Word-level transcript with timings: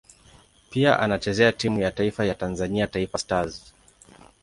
Pia 0.69 0.99
anachezea 0.99 1.51
timu 1.51 1.81
ya 1.81 1.91
taifa 1.91 2.25
ya 2.25 2.35
Tanzania 2.35 2.87
Taifa 2.87 3.17
Stars. 3.17 3.73